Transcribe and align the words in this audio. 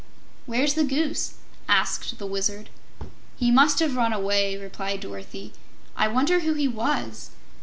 "Where's 0.47 0.73
the 0.73 0.83
Goose?" 0.83 1.33
asked 1.69 2.17
the 2.17 2.25
Wizard. 2.25 2.71
"He 3.37 3.51
must 3.51 3.77
have 3.77 3.95
run 3.95 4.13
away," 4.13 4.57
replied 4.57 5.01
Dorothy. 5.01 5.53
"I 5.95 6.07
wonder 6.07 6.39
who 6.39 6.55
he 6.55 6.67
was?" 6.67 7.29